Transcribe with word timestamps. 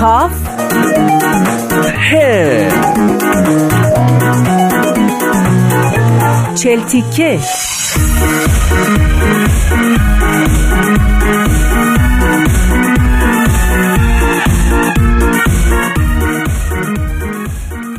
کاف؟ 0.00 0.32
ه 2.10 2.68
چلتیکه 6.54 7.38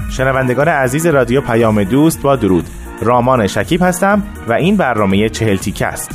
شنوندگان 0.09 0.68
عزیز 0.68 1.06
رادیو 1.06 1.42
پیام 1.42 1.84
دوست 1.84 2.22
با 2.22 2.36
درود. 2.36 2.66
رامان 3.02 3.48
شکیب 3.48 3.81
هستم 3.81 4.23
و 4.48 4.54
این 4.54 4.78
برنامه 4.78 5.30
چهل 5.30 5.58
تیکه 5.58 5.86
است. 5.86 6.12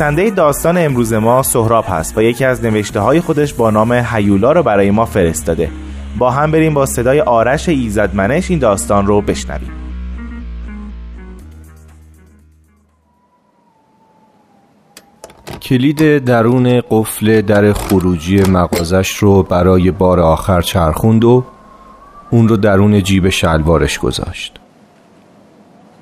نویسنده 0.00 0.30
داستان 0.30 0.78
امروز 0.78 1.12
ما 1.12 1.42
سهراب 1.42 1.84
هست 1.88 2.18
و 2.18 2.22
یکی 2.22 2.44
از 2.44 2.64
نوشته 2.64 3.00
های 3.00 3.20
خودش 3.20 3.54
با 3.54 3.70
نام 3.70 3.92
هیولا 3.92 4.52
رو 4.52 4.62
برای 4.62 4.90
ما 4.90 5.04
فرستاده. 5.04 5.70
با 6.18 6.30
هم 6.30 6.50
بریم 6.50 6.74
با 6.74 6.86
صدای 6.86 7.20
آرش 7.20 7.68
ایزدمنش 7.68 8.50
این 8.50 8.58
داستان 8.58 9.06
رو 9.06 9.20
بشنویم. 9.20 9.70
کلید 15.62 16.18
درون 16.18 16.80
قفل 16.90 17.40
در 17.40 17.72
خروجی 17.72 18.42
مغازش 18.42 19.16
رو 19.16 19.42
برای 19.42 19.90
بار 19.90 20.20
آخر 20.20 20.60
چرخوند 20.60 21.24
و 21.24 21.44
اون 22.30 22.48
رو 22.48 22.56
درون 22.56 23.02
جیب 23.02 23.28
شلوارش 23.28 23.98
گذاشت. 23.98 24.59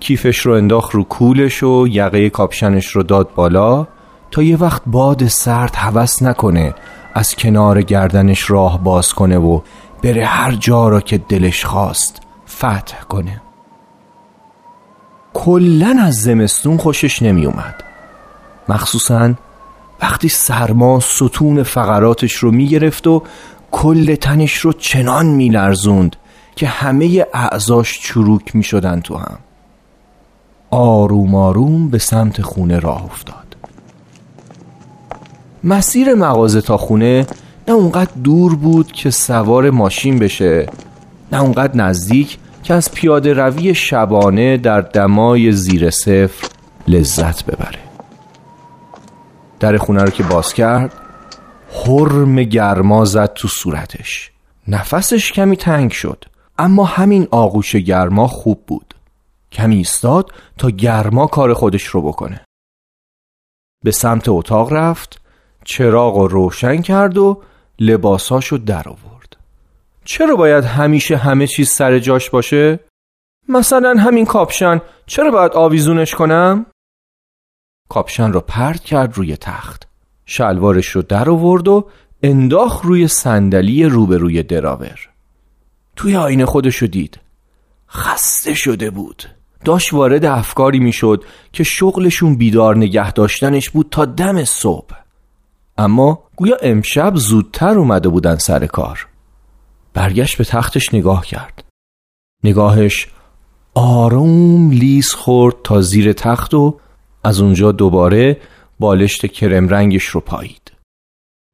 کیفش 0.00 0.38
رو 0.38 0.52
انداخت 0.52 0.94
رو 0.94 1.04
کولش 1.04 1.62
و 1.62 1.86
یقه 1.88 2.30
کاپشنش 2.30 2.86
رو 2.86 3.02
داد 3.02 3.34
بالا 3.34 3.86
تا 4.30 4.42
یه 4.42 4.56
وقت 4.56 4.82
باد 4.86 5.27
سرد 5.27 5.74
هوس 5.77 6.22
نکنه 6.22 6.74
از 7.14 7.34
کنار 7.34 7.82
گردنش 7.82 8.50
راه 8.50 8.84
باز 8.84 9.12
کنه 9.12 9.38
و 9.38 9.60
بره 10.02 10.27
هر 10.27 10.52
جا 10.52 10.88
را 10.88 11.00
که 11.00 11.18
دلش 11.18 11.64
خواست 11.64 12.22
فتح 12.48 13.02
کنه. 13.08 13.42
کلن 15.34 15.98
از 15.98 16.14
زمستون 16.14 16.77
خوشش 16.77 17.22
نمی 17.22 17.46
اومد 17.46 17.84
مخصوصا 18.68 19.34
وقتی 20.02 20.28
سرما 20.28 21.00
ستون 21.00 21.62
فقراتش 21.62 22.34
رو 22.34 22.50
می‌گرفت 22.50 23.06
و 23.06 23.22
کل 23.70 24.14
تنش 24.14 24.56
رو 24.56 24.72
چنان 24.72 25.27
میلرزوند 25.27 26.16
که 26.56 26.66
همه 26.66 27.27
اعضاش 27.34 28.00
چروک 28.00 28.56
می‌شدن 28.56 29.00
تو 29.00 29.16
هم. 29.16 29.38
آروم 30.70 31.34
آروم 31.34 31.88
به 31.88 31.98
سمت 31.98 32.42
خونه 32.42 32.78
راه 32.78 33.05
افتاد. 33.05 33.56
مسیر 35.64 36.14
مغازه 36.14 36.61
تا 36.61 36.77
خونه 36.77 37.27
نه 37.69 37.74
اونقدر 37.74 38.11
دور 38.24 38.56
بود 38.56 38.92
که 38.92 39.11
سوار 39.11 39.70
ماشین 39.70 40.18
بشه 40.18 40.67
نه 41.33 41.42
اونقدر 41.42 41.77
نزدیک 41.77 42.39
که 42.62 42.74
از 42.74 42.92
پیاده 42.92 43.33
روی 43.33 43.74
شبانه 43.74 44.56
در 44.56 44.80
دمای 44.80 45.52
زیر 45.52 45.90
صفر 45.90 46.48
لذت 46.89 47.45
ببره. 47.45 47.79
در 49.61 49.77
خونه 49.77 50.02
رو 50.02 50.11
که 50.11 50.23
باز 50.23 50.55
کرد 50.55 50.92
حرم 51.86 52.42
گرما 52.42 53.05
زد 53.05 53.33
تو 53.33 53.48
صورتش. 53.48 54.30
نفسش 54.68 55.33
کمی 55.33 55.56
تنگ 55.56 55.92
شد 55.92 56.24
اما 56.58 56.85
همین 56.85 57.29
آغوش 57.30 57.77
گرما 57.77 58.27
خوب 58.27 58.61
بود. 58.67 58.95
کمی 59.53 59.77
ایستاد 59.77 60.33
تا 60.59 60.70
گرما 60.70 61.27
کار 61.27 61.55
خودش 61.55 61.85
رو 61.85 62.03
بکنه. 62.03 62.45
به 63.85 63.91
سمت 63.91 64.29
اتاق 64.29 64.73
رفت 64.73 65.20
چراغ 65.64 66.17
رو 66.17 66.29
روشن 66.29 66.83
کرد 66.83 67.19
و 67.19 67.42
لباساشو 67.79 68.57
در 68.57 68.89
آورد. 68.89 69.36
چرا 70.05 70.36
باید 70.36 70.64
همیشه 70.64 71.17
همه 71.17 71.47
چیز 71.47 71.70
سر 71.70 71.98
جاش 71.98 72.31
باشه؟ 72.31 72.81
مثلا 73.48 73.95
همین 73.98 74.25
کاپشن. 74.25 74.81
چرا 75.07 75.31
باید 75.31 75.53
آویزونش 75.53 76.15
کنم؟ 76.15 76.67
کاپشن 77.89 78.33
رو 78.33 78.41
پرت 78.41 78.85
کرد 78.85 79.17
روی 79.17 79.36
تخت. 79.36 79.89
شلوارش 80.27 80.89
رو 80.89 81.03
در 81.03 81.30
آورد 81.30 81.69
و 81.69 81.91
انداخت 82.23 82.85
روی 82.85 83.09
صندلی 83.09 83.85
روبروی 83.85 84.42
دراور. 84.42 85.09
توی 85.97 86.17
آینه 86.17 86.47
خودشو 86.47 86.86
دید. 86.86 87.20
خسته 87.91 88.55
شده 88.55 88.91
بود. 88.91 89.37
داشت 89.64 89.92
وارد 89.95 90.24
افکاری 90.24 90.79
می‌شد 90.79 91.24
که 91.52 91.64
شغلشون 91.64 92.36
بیدار 92.36 92.77
نگه 92.77 93.13
داشتنش 93.13 93.70
بود 93.70 93.89
تا 93.91 94.05
دم 94.05 94.45
صبح. 94.45 94.95
اما 95.79 96.24
گویا 96.36 96.57
امشب 96.63 97.17
زودتر 97.17 97.79
اومده 97.79 98.08
بودن 98.08 98.36
سر 98.36 98.67
کار. 98.67 99.07
برگشت 99.95 100.39
به 100.39 100.45
تختش 100.45 100.95
نگاه 100.95 101.27
کرد. 101.27 101.64
نگاهش 102.45 103.08
آروم 103.74 104.70
لیز 104.70 105.13
خورد 105.13 105.55
تا 105.64 105.80
زیر 105.80 106.13
تخت 106.13 106.55
و 106.55 106.80
از 107.24 107.41
اونجا 107.41 107.73
دوباره 107.73 108.41
بالشت 108.80 109.27
کرم 109.27 109.68
رنگش 109.68 110.05
رو 110.05 110.20
پایید. 110.20 110.73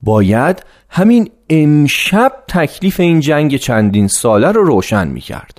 باید 0.03 0.65
همین 0.89 1.31
امشب 1.51 2.33
تکلیف 2.49 3.01
این 3.01 3.21
جنگ 3.21 3.57
چندین 3.57 4.09
ساله 4.09 4.53
رو 4.53 4.65
روشن 4.65 5.09
می 5.09 5.21
کرد 5.21 5.59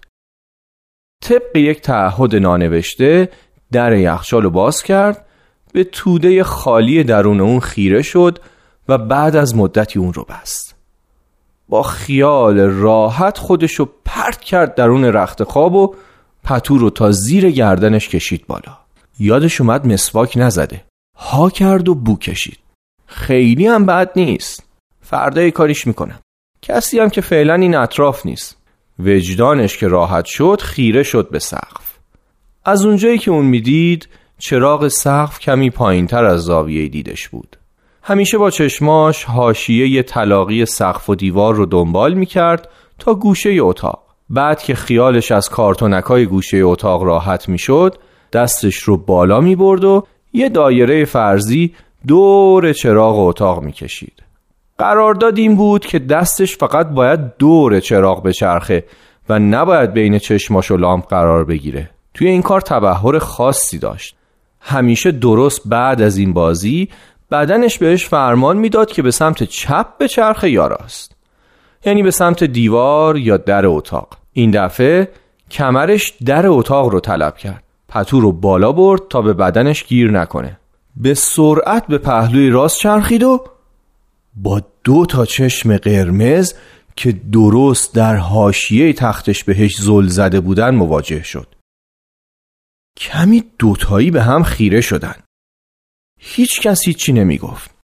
طبق 1.25 1.55
یک 1.55 1.81
تعهد 1.81 2.35
نانوشته 2.35 3.29
در 3.71 3.93
یخچال 3.93 4.49
باز 4.49 4.83
کرد 4.83 5.25
به 5.73 5.83
توده 5.83 6.43
خالی 6.43 7.03
درون 7.03 7.41
اون 7.41 7.59
خیره 7.59 8.01
شد 8.01 8.39
و 8.89 8.97
بعد 8.97 9.35
از 9.35 9.55
مدتی 9.55 9.99
اون 9.99 10.13
رو 10.13 10.23
بست. 10.23 10.75
با 11.69 11.83
خیال 11.83 12.59
راحت 12.59 13.37
خودش 13.37 13.73
رو 13.73 13.89
پرت 14.05 14.41
کرد 14.41 14.75
درون 14.75 15.05
رخت 15.05 15.43
خواب 15.43 15.75
و 15.75 15.95
پتو 16.43 16.77
رو 16.77 16.89
تا 16.89 17.11
زیر 17.11 17.49
گردنش 17.49 18.09
کشید 18.09 18.47
بالا. 18.47 18.77
یادش 19.19 19.61
اومد 19.61 19.87
مسواک 19.87 20.33
نزده. 20.35 20.83
ها 21.17 21.49
کرد 21.49 21.89
و 21.89 21.95
بو 21.95 22.17
کشید. 22.17 22.59
خیلی 23.05 23.67
هم 23.67 23.85
بد 23.85 24.11
نیست. 24.15 24.63
فردا 25.01 25.49
کاریش 25.49 25.87
می‌کنم. 25.87 26.19
کسی 26.61 26.99
هم 26.99 27.09
که 27.09 27.21
فعلا 27.21 27.53
این 27.53 27.75
اطراف 27.75 28.25
نیست. 28.25 28.64
وجدانش 28.99 29.77
که 29.77 29.87
راحت 29.87 30.25
شد 30.25 30.61
خیره 30.61 31.03
شد 31.03 31.29
به 31.29 31.39
سقف. 31.39 31.97
از 32.65 32.85
اونجایی 32.85 33.17
که 33.17 33.31
اون 33.31 33.45
می‌دید 33.45 34.07
چراغ 34.37 34.87
سقف 34.87 35.39
کمی 35.39 35.69
پایین 35.69 36.07
تر 36.07 36.25
از 36.25 36.43
زاویه 36.43 36.87
دیدش 36.87 37.29
بود. 37.29 37.57
همیشه 38.03 38.37
با 38.37 38.49
چشماش 38.49 39.23
حاشیه 39.23 40.03
تلاقی 40.03 40.65
سقف 40.65 41.09
و 41.09 41.15
دیوار 41.15 41.55
رو 41.55 41.65
دنبال 41.65 42.13
می‌کرد 42.13 42.69
تا 42.99 43.13
گوشه 43.13 43.57
اتاق. 43.59 44.03
بعد 44.29 44.63
که 44.63 44.75
خیالش 44.75 45.31
از 45.31 45.49
کارتونکای 45.49 46.25
گوشه 46.25 46.57
اتاق 46.57 47.03
راحت 47.03 47.49
می‌شد 47.49 47.95
دستش 48.33 48.75
رو 48.75 48.97
بالا 48.97 49.39
می 49.39 49.55
برد 49.55 49.83
و 49.83 50.07
یه 50.33 50.49
دایره 50.49 51.05
فرضی 51.05 51.73
دور 52.07 52.73
چراغ 52.73 53.19
اتاق 53.19 53.63
می 53.63 53.71
کشید. 53.71 54.24
قرارداد 54.77 55.37
این 55.37 55.55
بود 55.55 55.85
که 55.85 55.99
دستش 55.99 56.57
فقط 56.57 56.87
باید 56.87 57.37
دور 57.37 57.79
چراغ 57.79 58.23
بچرخه 58.23 58.83
و 59.29 59.39
نباید 59.39 59.93
بین 59.93 60.17
چشماش 60.19 60.71
و 60.71 60.77
لامپ 60.77 61.07
قرار 61.07 61.45
بگیره. 61.45 61.89
توی 62.13 62.27
این 62.27 62.41
کار 62.41 62.61
تبهر 62.61 63.19
خاصی 63.19 63.79
داشت. 63.79 64.15
همیشه 64.59 65.11
درست 65.11 65.61
بعد 65.65 66.01
از 66.01 66.17
این 66.17 66.33
بازی 66.33 66.89
بدنش 67.31 67.77
بهش 67.77 68.05
فرمان 68.05 68.57
می‌داد 68.57 68.91
که 68.91 69.01
به 69.01 69.11
سمت 69.11 69.43
چپ 69.43 69.97
به 69.97 70.07
چرخ 70.07 70.43
یا. 70.43 70.77
یعنی 71.85 72.03
به 72.03 72.11
سمت 72.11 72.43
دیوار 72.43 73.17
یا 73.17 73.37
در 73.37 73.65
اتاق. 73.65 74.07
این 74.33 74.51
دفعه 74.51 75.09
کمرش 75.51 76.13
در 76.25 76.47
اتاق 76.47 76.89
رو 76.89 76.99
طلب 76.99 77.37
کرد. 77.37 77.63
پتو 77.89 78.19
رو 78.19 78.31
بالا 78.31 78.71
برد 78.71 79.01
تا 79.09 79.21
به 79.21 79.33
بدنش 79.33 79.83
گیر 79.83 80.11
نکنه 80.11 80.57
به 80.95 81.13
سرعت 81.13 81.87
به 81.87 81.97
پهلوی 81.97 82.49
راست 82.49 82.79
چرخید 82.79 83.23
و 83.23 83.43
با 84.35 84.61
دو 84.83 85.05
تا 85.05 85.25
چشم 85.25 85.77
قرمز 85.77 86.53
که 86.95 87.11
درست 87.11 87.95
در 87.95 88.15
حاشیه 88.15 88.93
تختش 88.93 89.43
بهش 89.43 89.81
زل 89.81 90.07
زده 90.07 90.39
بودن 90.39 90.75
مواجه 90.75 91.23
شد. 91.23 91.55
کمی 92.97 93.43
دوتایی 93.59 94.11
به 94.11 94.23
هم 94.23 94.43
خیره 94.43 94.81
شدن. 94.81 95.15
هیچ 96.19 96.61
کس 96.61 96.85
هیچی 96.85 97.13
نمی 97.13 97.37
گفت 97.37 97.75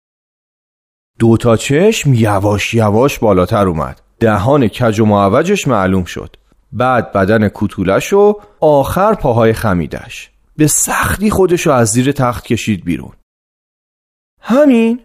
دو 1.18 1.36
تا 1.36 1.56
چشم 1.56 2.14
یواش 2.14 2.74
یواش 2.74 3.18
بالاتر 3.18 3.68
اومد. 3.68 4.02
دهان 4.20 4.68
کج 4.68 5.00
و 5.00 5.04
معوجش 5.04 5.68
معلوم 5.68 6.04
شد. 6.04 6.36
بعد 6.72 7.12
بدن 7.12 7.50
کتولش 7.54 8.12
و 8.12 8.40
آخر 8.60 9.14
پاهای 9.14 9.52
خمیدش 9.52 10.30
به 10.56 10.66
سختی 10.66 11.30
خودشو 11.30 11.70
از 11.70 11.88
زیر 11.88 12.12
تخت 12.12 12.44
کشید 12.46 12.84
بیرون. 12.84 13.12
همین؟ 14.40 15.00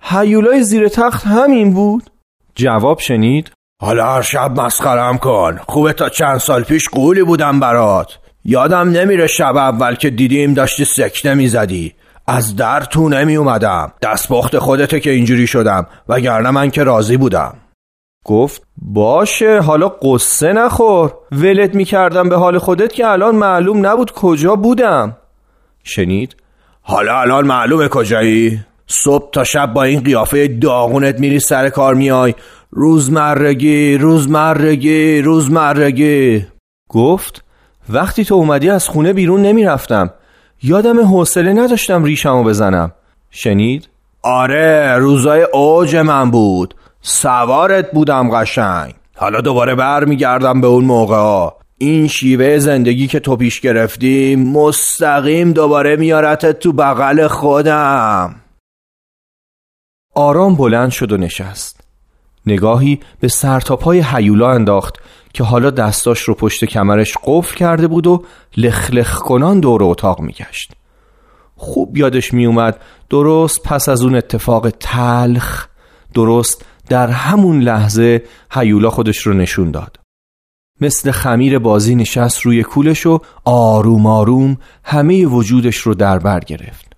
هیولای 0.00 0.62
زیر 0.62 0.88
تخت 0.88 1.26
همین 1.26 1.74
بود؟ 1.74 2.10
جواب 2.54 2.98
شنید. 2.98 3.52
حالا 3.82 4.14
هر 4.14 4.22
شب 4.22 4.60
مسخرم 4.60 5.18
کن. 5.18 5.58
خوبه 5.68 5.92
تا 5.92 6.08
چند 6.08 6.38
سال 6.38 6.62
پیش 6.62 6.88
قولی 6.88 7.22
بودم 7.22 7.60
برات. 7.60 8.18
یادم 8.44 8.90
نمیره 8.90 9.26
شب 9.26 9.56
اول 9.56 9.94
که 9.94 10.10
دیدیم 10.10 10.54
داشتی 10.54 10.84
سکته 10.84 11.34
می‌زدی. 11.34 11.94
از 12.26 12.56
در 12.56 12.80
تو 12.80 13.08
نمی 13.08 13.36
اومدم 13.36 13.92
دستپخت 14.02 14.58
خودته 14.58 15.00
که 15.00 15.10
اینجوری 15.10 15.46
شدم 15.46 15.86
وگرنه 16.08 16.50
من 16.50 16.70
که 16.70 16.84
راضی 16.84 17.16
بودم. 17.16 17.54
گفت 18.24 18.62
باشه 18.76 19.60
حالا 19.60 19.88
قصه 19.88 20.52
نخور. 20.52 21.14
ولت 21.32 21.74
می‌کردم 21.74 22.28
به 22.28 22.36
حال 22.36 22.58
خودت 22.58 22.92
که 22.92 23.06
الان 23.06 23.34
معلوم 23.34 23.86
نبود 23.86 24.12
کجا 24.12 24.56
بودم. 24.56 25.16
شنید. 25.84 26.36
حالا 26.82 27.20
الان 27.20 27.46
معلومه 27.46 27.88
کجایی؟ 27.88 28.64
صبح 28.92 29.30
تا 29.30 29.44
شب 29.44 29.72
با 29.72 29.82
این 29.82 30.00
قیافه 30.00 30.48
داغونت 30.48 31.20
میری 31.20 31.40
سر 31.40 31.68
کار 31.68 31.94
میای. 31.94 32.34
روزمرگی 32.70 33.98
روزمرگی 33.98 35.22
روزمرگی. 35.22 36.46
گفت 36.88 37.44
وقتی 37.88 38.24
تو 38.24 38.34
اومدی 38.34 38.70
از 38.70 38.88
خونه 38.88 39.12
بیرون 39.12 39.42
نمی‌رفتم. 39.42 40.10
یادم 40.62 41.00
حوصله 41.00 41.52
نداشتم 41.52 42.04
ریشمو 42.04 42.44
بزنم. 42.44 42.92
شنید؟ 43.30 43.88
آره 44.22 44.96
روزای 44.96 45.42
اوج 45.42 45.96
من 45.96 46.30
بود. 46.30 46.74
سوارت 47.02 47.90
بودم 47.92 48.30
قشنگ. 48.30 48.94
حالا 49.16 49.40
دوباره 49.40 49.74
برمیگردم 49.74 50.60
به 50.60 50.66
اون 50.66 50.84
موقع 50.84 51.16
ها. 51.16 51.56
این 51.78 52.08
شیوه 52.08 52.58
زندگی 52.58 53.06
که 53.06 53.20
تو 53.20 53.36
پیش 53.36 53.60
گرفتی 53.60 54.36
مستقیم 54.36 55.52
دوباره 55.52 55.96
میارتت 55.96 56.58
تو 56.58 56.72
بغل 56.72 57.26
خودم. 57.26 58.34
آرام 60.14 60.54
بلند 60.54 60.90
شد 60.90 61.12
و 61.12 61.16
نشست. 61.16 61.80
نگاهی 62.46 63.00
به 63.20 63.28
سرتاپای 63.28 64.00
حیولا 64.00 64.50
انداخت 64.50 64.96
که 65.34 65.44
حالا 65.44 65.70
دستاش 65.70 66.20
رو 66.20 66.34
پشت 66.34 66.64
کمرش 66.64 67.16
قفل 67.24 67.56
کرده 67.56 67.88
بود 67.88 68.06
و 68.06 68.24
لخلخ 68.56 69.18
کنان 69.18 69.60
دور 69.60 69.84
اتاق 69.84 70.20
میگشت. 70.20 70.72
خوب 71.56 71.96
یادش 71.96 72.34
میومد 72.34 72.80
درست 73.10 73.62
پس 73.62 73.88
از 73.88 74.02
اون 74.02 74.14
اتفاق 74.14 74.70
تلخ 74.70 75.68
درست 76.14 76.64
در 76.88 77.08
همون 77.08 77.60
لحظه 77.60 78.22
هیولا 78.52 78.90
خودش 78.90 79.18
رو 79.18 79.32
نشون 79.32 79.70
داد. 79.70 79.96
مثل 80.80 81.10
خمیر 81.10 81.58
بازی 81.58 81.94
نشست 81.94 82.40
روی 82.40 82.62
کولش 82.62 83.06
و 83.06 83.20
آروم 83.44 84.06
آروم 84.06 84.56
همه 84.84 85.26
وجودش 85.26 85.76
رو 85.76 85.94
در 85.94 86.18
بر 86.18 86.40
گرفت. 86.40 86.96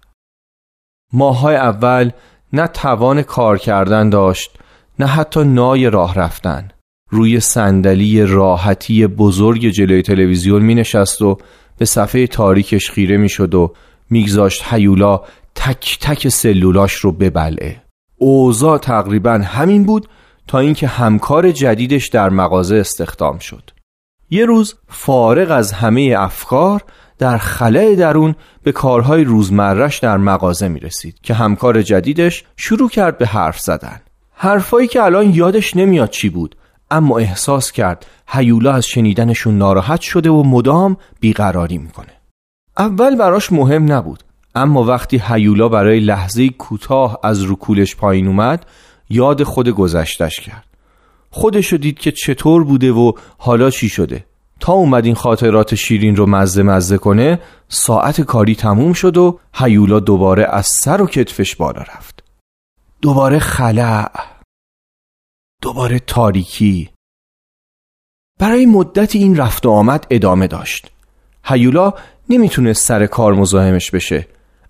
ماهای 1.13 1.57
اول 1.57 2.11
نه 2.53 2.67
توان 2.67 3.23
کار 3.23 3.59
کردن 3.59 4.11
داشت 4.11 4.51
نه 4.99 5.07
حتی 5.07 5.45
نای 5.45 5.91
راه 5.91 6.15
رفتن. 6.15 6.69
روی 7.11 7.41
صندلی 7.41 8.27
راحتی 8.27 9.07
بزرگ 9.07 9.69
جلوی 9.69 10.03
تلویزیون 10.03 10.63
می 10.63 10.75
نشست 10.75 11.23
و 11.23 11.39
به 11.79 11.85
صفحه 11.85 12.27
تاریکش 12.27 12.91
خیره 12.91 13.17
می 13.17 13.29
شد 13.29 13.55
و 13.55 13.73
میگذاشت 14.11 14.65
هیولا 14.71 15.21
تک 15.55 15.99
تک 16.01 16.29
سلولاش 16.29 16.93
رو 16.93 17.13
ببلعه. 17.13 17.83
اوضاع 18.17 18.79
تقریبا 18.79 19.33
همین 19.33 19.85
بود 19.85 20.09
تا 20.47 20.59
اینکه 20.59 20.87
همکار 20.87 21.51
جدیدش 21.51 22.09
در 22.09 22.31
مغازه 22.31 22.77
استخدام 22.77 23.39
شد. 23.39 23.71
یه 24.31 24.47
روز 24.47 24.75
فارغ 24.89 25.51
از 25.51 25.73
همه 25.73 26.15
افکار 26.19 26.83
در 27.19 27.39
خلاه 27.39 27.95
درون 27.95 28.35
به 28.63 28.73
کارهای 28.73 29.25
روزمرش 29.25 29.99
در 29.99 30.17
مغازه 30.17 30.69
می 30.69 30.81
رسید 30.81 31.19
که 31.23 31.35
همکار 31.35 31.83
جدیدش 31.83 32.45
شروع 32.57 32.89
کرد 32.89 33.19
به 33.19 33.27
حرف 33.27 33.61
زدن. 33.61 34.01
حرفایی 34.33 34.89
که 34.89 35.03
الان 35.03 35.35
یادش 35.35 35.77
نمیاد 35.77 36.11
چی 36.11 36.29
بود 36.29 36.57
اما 36.91 37.19
احساس 37.19 37.73
کرد 37.73 38.07
هیولا 38.29 38.73
از 38.73 38.87
شنیدنشون 38.87 39.59
ناراحت 39.59 40.01
شده 40.01 40.31
و 40.31 40.43
مدام 40.43 40.97
بیقراری 41.21 41.79
می‌کنه. 41.79 42.13
اول 42.79 43.17
براش 43.17 43.53
مهم 43.53 43.93
نبود 43.93 44.25
اما 44.55 44.85
وقتی 44.85 45.23
هیولا 45.27 45.69
برای 45.69 46.01
لحظه 46.01 46.49
کوتاه 46.49 47.21
از 47.23 47.51
رکولش 47.51 47.97
پایین 47.97 48.27
اومد 48.27 48.67
یاد 49.11 49.43
خود 49.43 49.69
گذشتش 49.69 50.41
کرد. 50.41 50.65
خودشو 51.31 51.77
دید 51.77 51.99
که 51.99 52.13
چطور 52.13 52.65
بوده 52.65 52.93
و 52.93 53.13
حالا 53.39 53.71
چی 53.71 53.89
شده. 53.89 54.25
تا 54.63 54.73
اومد 54.73 55.05
این 55.05 55.15
خاطرات 55.15 55.75
شیرین 55.75 56.17
رو 56.17 56.27
مزه 56.27 56.63
مزه 56.63 56.99
کنه 56.99 57.41
ساعت 57.69 58.21
کاری 58.21 58.55
تموم 58.55 58.93
شد 58.93 59.17
و 59.17 59.41
هیولا 59.55 60.01
دوباره 60.01 60.45
از 60.45 60.67
سر 60.67 61.03
و 61.03 61.07
کتفش 61.07 61.57
بالا 61.57 61.81
رفت. 61.81 62.25
دوباره 63.01 63.39
خلع 63.39 64.11
دوباره 65.63 65.99
تاریکی. 65.99 66.91
برای 68.41 68.67
مدت 68.67 69.17
این 69.17 69.37
رفت 69.37 69.67
و 69.67 69.71
آمد 69.71 70.07
ادامه 70.11 70.47
داشت. 70.47 70.91
هیولا 71.45 71.95
نمی‌تونست 72.29 72.87
سر 72.87 73.07
کار 73.07 73.35
مزاحمش 73.35 73.91
بشه 73.91 74.29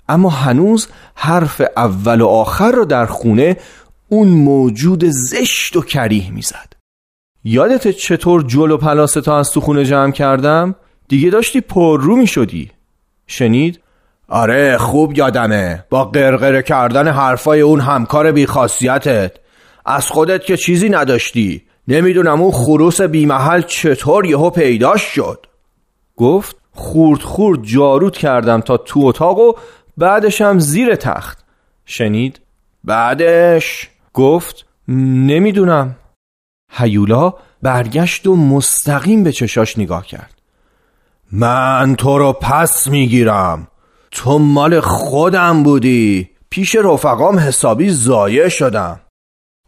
اما 0.09 0.31
هنوز 0.31 0.89
حرف 1.15 1.63
اول 1.77 2.21
و 2.21 2.27
آخر 2.27 2.71
رو 2.73 2.85
در 2.85 3.07
خونه 3.07 3.57
اون 4.09 4.29
موجود 4.29 5.05
زشت 5.05 5.77
و 5.77 5.83
کریه 5.83 6.31
می‌زد. 6.31 6.72
یادت 7.45 7.89
چطور 7.89 8.43
جل 8.43 8.71
و 8.71 8.77
پلاستا 8.77 9.39
از 9.39 9.51
تو 9.51 9.61
خونه 9.61 9.85
جمع 9.85 10.13
کردم؟ 10.13 10.75
دیگه 11.09 11.31
داشتی 11.31 11.61
پر 11.61 12.01
رو 12.01 12.17
می 12.17 12.27
شدی. 12.27 12.71
شنید؟ 13.27 13.81
آره 14.29 14.79
خوب 14.79 15.19
یادمه. 15.19 15.85
با 15.91 16.05
قرقره 16.05 16.63
کردن 16.63 17.09
حرفای 17.09 17.61
اون 17.61 17.81
همکار 17.81 18.33
بیخاصیتت. 18.33 19.33
از 19.87 20.07
خودت 20.07 20.45
که 20.45 20.57
چیزی 20.57 20.89
نداشتی. 20.89 21.63
نمی‌دونم 21.89 22.43
اون 22.43 22.51
خروس 22.51 23.01
بیمحل 23.01 23.63
چطور 23.63 24.27
یهو 24.27 24.51
پیداش 24.51 25.03
شد. 25.03 25.47
گفت 26.17 26.57
خورد 26.73 27.21
خورد 27.21 27.63
جارود 27.63 28.17
کردم 28.17 28.61
تا 28.61 28.77
تو 28.77 29.01
اتاق 29.01 29.39
و 29.39 29.53
بعدشم 29.97 30.59
زیر 30.59 30.95
تخت. 30.95 31.45
شنید؟ 31.87 32.41
بعدش؟ 32.85 33.91
گفت 34.15 34.67
نمی‌دونم. 34.89 35.97
هیولا 36.73 37.35
برگشت 37.63 38.27
و 38.27 38.37
مستقیم 38.37 39.25
به 39.25 39.33
چشاش 39.33 39.79
نگاه 39.79 40.07
کرد. 40.07 40.43
من 41.33 41.95
تو 41.99 42.19
رو 42.19 42.33
پس 42.33 42.87
می‌گیرم. 42.87 43.69
تو 44.11 44.39
مال 44.39 44.81
خودم 44.81 45.63
بودی. 45.63 46.31
پیش 46.51 46.77
رفقام 46.77 47.39
حسابی 47.39 47.91
زایه 47.91 48.49
شدم. 48.49 49.01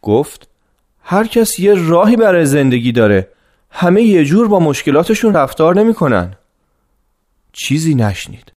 گفت 0.03 0.49
هر 1.03 1.27
کس 1.27 1.59
یه 1.59 1.75
راهی 1.75 2.17
برای 2.17 2.47
زندگی 2.47 2.93
داره. 2.93 3.29
همه 3.71 4.03
یه 4.03 4.25
جور 4.25 4.49
با 4.49 4.61
مشکلاتشون 4.61 5.35
رفتار 5.35 5.77
نمی‌کنن. 5.77 6.37
چیزی 7.53 7.95
نشنید. 7.95 8.53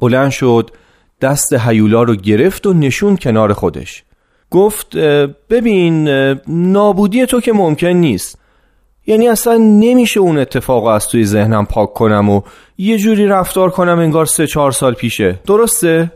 بلند 0.00 0.30
شد 0.30 0.70
دست 1.20 1.52
هیولا 1.52 2.02
رو 2.02 2.14
گرفت 2.16 2.66
و 2.66 2.72
نشون 2.72 3.16
کنار 3.16 3.52
خودش. 3.52 4.04
گفت 4.50 4.96
ببین 5.50 6.08
نابودی 6.48 7.26
تو 7.26 7.40
که 7.40 7.52
ممکن 7.52 7.86
نیست 7.86 8.38
یعنی 9.06 9.28
اصلا 9.28 9.56
نمیشه 9.56 10.20
اون 10.20 10.38
اتفاق 10.38 10.84
از 10.84 11.08
توی 11.08 11.24
ذهنم 11.24 11.66
پاک 11.66 11.92
کنم 11.92 12.28
و 12.28 12.40
یه 12.78 12.98
جوری 12.98 13.26
رفتار 13.26 13.70
کنم 13.70 13.98
انگار 13.98 14.26
سه 14.26 14.46
چهار 14.46 14.72
سال 14.72 14.94
پیشه 14.94 15.40
درسته؟ 15.46 16.12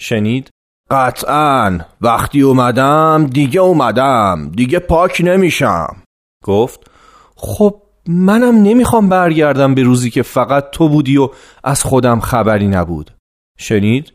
شنید؟ 0.00 0.50
قطعا 0.90 1.78
وقتی 2.00 2.42
اومدم 2.42 3.26
دیگه 3.32 3.60
اومدم 3.60 4.50
دیگه 4.56 4.78
پاک 4.78 5.22
نمیشم 5.24 5.96
گفت 6.44 6.90
خب 7.36 7.82
منم 8.08 8.62
نمی‌خوام 8.62 9.08
برگردم 9.08 9.74
به 9.74 9.82
روزی 9.82 10.10
که 10.10 10.22
فقط 10.22 10.70
تو 10.70 10.88
بودی 10.88 11.16
و 11.16 11.28
از 11.64 11.84
خودم 11.84 12.20
خبری 12.20 12.68
نبود 12.68 13.10
شنید؟ 13.58 14.12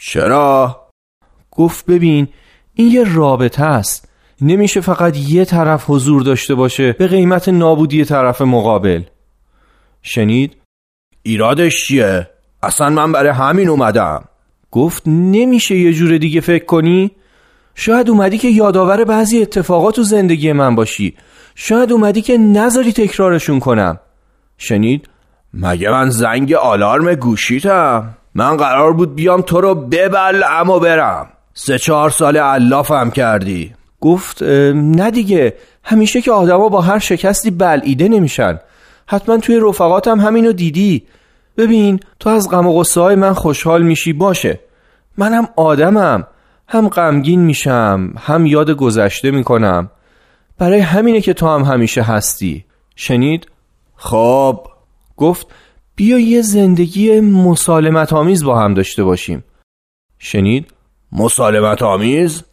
چرا؟ 0.00 0.80
گفت 1.50 1.86
ببین 1.86 2.28
این 2.74 2.90
یه 2.90 3.14
رابطه 3.14 3.64
است 3.64 4.08
نمیشه 4.40 4.80
فقط 4.80 5.16
یه 5.16 5.44
طرف 5.44 5.84
حضور 5.86 6.22
داشته 6.22 6.54
باشه 6.54 6.92
به 6.92 7.06
قیمت 7.06 7.48
نابودی 7.48 8.04
طرف 8.04 8.42
مقابل 8.42 9.02
شنید؟ 10.02 10.56
ایرادش 11.22 11.86
چیه؟ 11.86 12.30
اصلا 12.62 12.90
من 12.90 13.12
برای 13.12 13.30
همین 13.30 13.68
اومدم 13.68 14.24
گفت 14.70 15.02
نمیشه 15.06 15.76
یه 15.76 15.92
جور 15.92 16.18
دیگه 16.18 16.40
فکر 16.40 16.64
کنی؟ 16.64 17.10
شاید 17.74 18.10
اومدی 18.10 18.38
که 18.38 18.48
یادآور 18.48 19.04
بعضی 19.04 19.42
اتفاقات 19.42 19.94
تو 19.94 20.02
زندگی 20.02 20.52
من 20.52 20.74
باشی 20.74 21.14
شاید 21.54 21.92
اومدی 21.92 22.22
که 22.22 22.38
نذاری 22.38 22.92
تکرارشون 22.92 23.60
کنم 23.60 24.00
شنید؟ 24.58 25.08
مگه 25.54 25.90
من 25.90 26.10
زنگ 26.10 26.52
آلارم 26.52 27.14
گوشیتم 27.14 28.14
من 28.34 28.56
قرار 28.56 28.92
بود 28.92 29.14
بیام 29.14 29.42
تو 29.42 29.60
رو 29.60 29.74
ببلعم 29.74 30.70
و 30.70 30.78
برم 30.80 31.33
سه 31.54 31.78
چهار 31.78 32.10
سال 32.10 32.36
علافم 32.36 33.10
کردی. 33.10 33.72
گفت 34.00 34.42
نه 34.42 35.10
دیگه 35.10 35.54
همیشه 35.84 36.20
که 36.20 36.32
آدما 36.32 36.68
با 36.68 36.80
هر 36.80 36.98
شکستی 36.98 37.50
بلعیده 37.50 38.08
نمیشن. 38.08 38.58
حتما 39.06 39.36
توی 39.36 39.60
رفقاتم 39.62 40.20
همینو 40.20 40.52
دیدی. 40.52 41.06
ببین 41.56 42.00
تو 42.20 42.30
از 42.30 42.50
غم 42.50 42.66
و 42.66 42.72
غصه 42.72 43.00
های 43.00 43.14
من 43.14 43.32
خوشحال 43.32 43.82
میشی 43.82 44.12
باشه. 44.12 44.60
منم 45.18 45.48
آدمم. 45.56 46.26
هم 46.68 46.88
غمگین 46.88 47.40
میشم 47.40 48.14
هم 48.18 48.46
یاد 48.46 48.70
گذشته 48.70 49.30
می‌کنم. 49.30 49.90
برای 50.58 50.80
همینه 50.80 51.20
که 51.20 51.34
تو 51.34 51.48
هم 51.48 51.62
همیشه 51.62 52.02
هستی. 52.02 52.64
شنید؟ 52.96 53.46
خب. 53.96 54.66
گفت 55.16 55.46
بیا 55.96 56.18
یه 56.18 56.42
زندگی 56.42 57.20
مسالمت 57.20 58.12
آمیز 58.12 58.44
با 58.44 58.58
هم 58.58 58.74
داشته 58.74 59.04
باشیم. 59.04 59.44
شنید؟ 60.18 60.73
مسالمت 61.14 61.82
آمیز؟ 61.82 62.44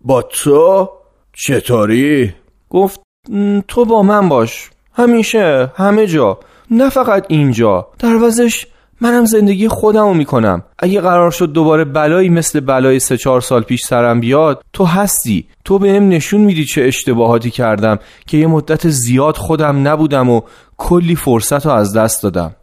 با 0.00 0.22
تو؟ 0.22 0.88
چطوری؟ 1.32 2.34
گفت 2.70 3.00
"م، 3.28 3.60
تو 3.68 3.84
با 3.84 4.02
من 4.02 4.28
باش 4.28 4.70
همیشه 4.92 5.72
همه 5.76 6.06
جا 6.06 6.38
نه 6.70 6.88
فقط 6.90 7.26
اینجا 7.28 7.88
در 7.98 8.14
وزش 8.16 8.66
منم 9.00 9.24
زندگی 9.24 9.68
خودمو 9.68 10.14
می‌کنم 10.14 10.62
اگه 10.78 11.00
قرار 11.00 11.30
شد 11.30 11.52
دوباره 11.52 11.84
بلایی 11.84 12.28
مثل 12.28 12.60
بلای 12.60 12.98
سه 12.98 13.16
چهار 13.16 13.40
سال 13.40 13.62
پیش 13.62 13.80
سرم 13.84 14.20
بیاد 14.20 14.62
تو 14.72 14.84
هستی 14.84 15.46
تو 15.64 15.78
بهم 15.78 16.08
نشون 16.08 16.40
میدی 16.40 16.64
چه 16.64 16.82
اشتباهاتی 16.82 17.50
کردم 17.50 17.98
که 18.26 18.36
یه 18.36 18.46
مدت 18.46 18.88
زیاد 18.88 19.36
خودم 19.36 19.88
نبودم 19.88 20.30
و 20.30 20.40
کلی 20.76 21.16
فرصت 21.16 21.66
رو 21.66 21.72
از 21.72 21.96
دست 21.96 22.22
دادم 22.22 22.56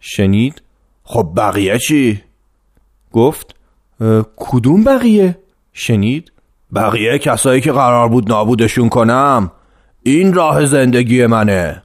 شنید؟ 0.00 0.62
خب 1.04 1.32
بقیه 1.36 1.78
چی؟ 1.78 2.22
گفت 3.12 3.46
"اه، 3.50 3.63
کدوم 4.36 4.84
بقیه؟ 4.84 5.38
شنید؟ 5.72 6.32
بقیه 6.74 7.18
کسایی 7.18 7.60
که 7.60 7.72
قرار 7.72 8.08
بود 8.08 8.28
نابودشون 8.28 8.88
کنم. 8.88 9.52
این 10.02 10.32
راه 10.32 10.66
زندگی 10.66 11.26
منه. 11.26 11.82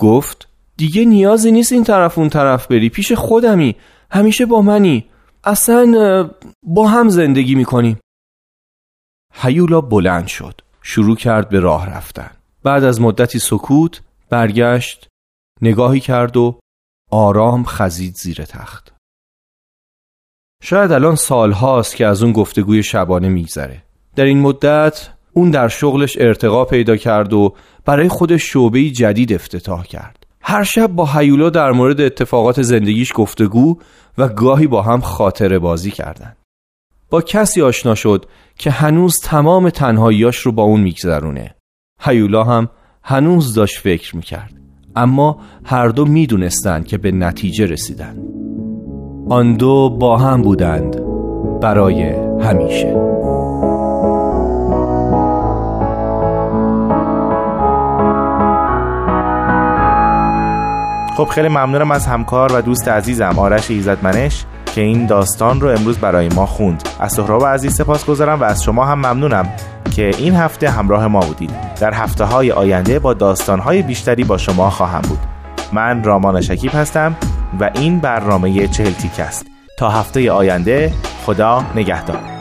گفت 0.00 0.48
دیگه 0.76 1.04
نیازی 1.04 1.52
نیست 1.52 1.72
این 1.72 1.84
طرف 1.84 2.18
اون 2.18 2.28
طرف 2.28 2.66
بری. 2.66 2.88
پیش 2.88 3.12
خودمی. 3.12 3.76
همیشه 4.10 4.46
با 4.46 4.62
منی. 4.62 5.06
اصلا 5.44 6.30
با 6.62 6.88
هم 6.88 7.08
زندگی 7.08 7.54
می‌کنیم. 7.54 7.98
هیولا 9.34 9.80
بلند 9.80 10.26
شد. 10.26 10.60
شروع 10.82 11.16
کرد 11.16 11.48
به 11.48 11.60
راه 11.60 11.96
رفتن. 11.96 12.30
بعد 12.62 12.84
از 12.84 13.00
مدتی 13.00 13.38
سکوت 13.38 14.02
برگشت 14.30 15.08
نگاهی 15.62 16.00
کرد 16.00 16.36
و 16.36 16.58
آرام 17.10 17.64
خزید 17.64 18.14
زیر 18.14 18.44
تخت. 18.44 18.93
شاید 20.66 20.92
الان 20.92 21.14
سالهاست 21.14 21.96
که 21.96 22.06
از 22.06 22.22
اون 22.22 22.32
گفتگوی 22.32 22.82
شبانه 22.82 23.28
میگذره 23.28 23.82
در 24.16 24.24
این 24.24 24.40
مدت 24.40 25.08
اون 25.32 25.50
در 25.50 25.68
شغلش 25.68 26.16
ارتقا 26.20 26.64
پیدا 26.64 26.96
کرد 26.96 27.32
و 27.32 27.54
برای 27.84 28.08
خودش 28.08 28.52
شعبه‌ای 28.52 28.90
جدید 28.90 29.32
افتتاح 29.32 29.84
کرد 29.84 30.26
هر 30.40 30.64
شب 30.64 30.86
با 30.86 31.06
هیولا 31.06 31.50
در 31.50 31.72
مورد 31.72 32.00
اتفاقات 32.00 32.62
زندگیش 32.62 33.12
گفتگو 33.14 33.78
و 34.18 34.28
گاهی 34.28 34.66
با 34.66 34.82
هم 34.82 35.00
خاطره 35.00 35.58
بازی 35.58 35.90
کردند. 35.90 36.36
با 37.10 37.20
کسی 37.22 37.62
آشنا 37.62 37.94
شد 37.94 38.26
که 38.58 38.70
هنوز 38.70 39.20
تمام 39.20 39.70
تنهاییاش 39.70 40.36
رو 40.38 40.52
با 40.52 40.62
اون 40.62 40.80
میگذرونه. 40.80 41.54
هیولا 42.00 42.44
هم 42.44 42.68
هنوز 43.02 43.54
داشت 43.54 43.78
فکر 43.78 44.16
می‌کرد. 44.16 44.52
اما 44.96 45.40
هر 45.64 45.88
دو 45.88 46.04
می‌دونستند 46.04 46.86
که 46.86 46.98
به 46.98 47.12
نتیجه 47.12 47.66
رسیدن. 47.66 48.43
آن 49.28 49.54
دو 49.54 49.90
با 49.90 50.16
هم 50.16 50.42
بودند 50.42 50.96
برای 51.60 52.02
همیشه. 52.40 52.94
خب 61.16 61.24
خیلی 61.24 61.48
ممنونم 61.48 61.90
از 61.90 62.06
همکار 62.06 62.52
و 62.52 62.60
دوست 62.60 62.88
عزیزم 62.88 63.38
آرش 63.38 63.70
ایزدمنش 63.70 64.44
که 64.74 64.80
این 64.80 65.06
داستان 65.06 65.60
رو 65.60 65.68
امروز 65.68 65.98
برای 65.98 66.28
ما 66.28 66.46
خوند. 66.46 66.88
از 67.00 67.12
سهراب 67.12 67.46
عزیز 67.46 67.74
سپاس 67.74 68.06
گذارم 68.06 68.40
و 68.40 68.44
از 68.44 68.62
شما 68.62 68.84
هم 68.84 68.98
ممنونم 68.98 69.48
که 69.96 70.10
این 70.18 70.34
هفته 70.34 70.70
همراه 70.70 71.06
ما 71.06 71.20
بودید. 71.20 71.50
در 71.80 71.94
هفته 71.94 72.24
های 72.24 72.52
آینده 72.52 72.98
با 72.98 73.14
داستان 73.14 73.58
های 73.58 73.82
بیشتری 73.82 74.24
با 74.24 74.38
شما 74.38 74.70
خواهم 74.70 75.00
بود. 75.00 75.18
من 75.72 76.04
رامان 76.04 76.40
شکیب 76.40 76.70
هستم. 76.74 77.16
و 77.60 77.70
این 77.74 78.00
برنامه 78.00 78.68
چهل 78.68 78.92
است. 79.18 79.46
تا 79.78 79.90
هفته 79.90 80.32
آینده 80.32 80.92
خدا 81.26 81.64
نگهدار. 81.74 82.33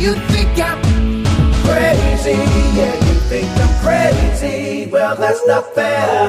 you 0.00 0.14
think 0.32 0.58
I'm 0.58 0.80
crazy. 1.62 2.32
Yeah, 2.74 2.94
you 2.94 3.14
think 3.28 3.48
I'm 3.58 3.74
crazy. 3.84 4.86
Well, 4.90 5.14
that's 5.14 5.46
not 5.46 5.74
fair. 5.74 6.26